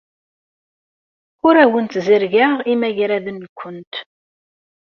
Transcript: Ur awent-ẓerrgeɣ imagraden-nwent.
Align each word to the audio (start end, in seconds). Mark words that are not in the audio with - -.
Ur 1.47 1.55
awent-ẓerrgeɣ 1.63 2.51
imagraden-nwent. 2.71 3.93